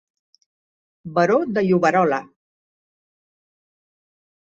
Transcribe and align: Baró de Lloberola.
Baró 1.17 1.35
de 1.57 1.61
Lloberola. 1.67 2.19